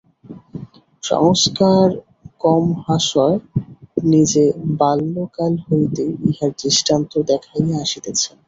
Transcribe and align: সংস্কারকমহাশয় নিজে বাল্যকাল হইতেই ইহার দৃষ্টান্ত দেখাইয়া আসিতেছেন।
সংস্কারকমহাশয় 1.03 1.97
নিজে 4.05 4.43
বাল্যকাল 4.79 5.53
হইতেই 5.65 6.11
ইহার 6.29 6.51
দৃষ্টান্ত 6.61 7.11
দেখাইয়া 7.29 7.75
আসিতেছেন। 7.79 8.35